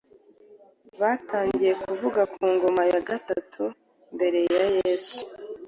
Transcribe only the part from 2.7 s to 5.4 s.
ya gatatu mbere ya Yesu